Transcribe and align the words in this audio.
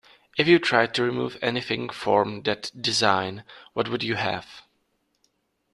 If 0.35 0.47
you 0.47 0.57
tried 0.57 0.95
to 0.95 1.03
remove 1.03 1.37
anything 1.43 1.87
form 1.89 2.41
that 2.41 2.71
design 2.75 3.43
what 3.73 3.87
would 3.87 4.01
you 4.01 4.15
have? 4.15 4.63